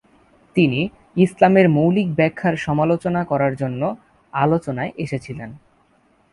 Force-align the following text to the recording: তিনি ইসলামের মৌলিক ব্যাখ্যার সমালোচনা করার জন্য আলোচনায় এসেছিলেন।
তিনি 0.55 0.81
ইসলামের 1.15 1.67
মৌলিক 1.69 2.07
ব্যাখ্যার 2.15 2.55
সমালোচনা 2.57 3.21
করার 3.23 3.53
জন্য 3.55 3.81
আলোচনায় 4.33 4.91
এসেছিলেন। 4.97 5.49